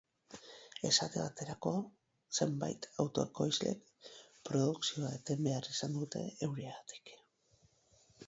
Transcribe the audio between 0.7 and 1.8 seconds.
Esate baterako,